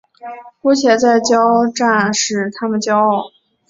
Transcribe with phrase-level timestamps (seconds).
[0.63, 3.29] 姑且再交战使他们骄傲。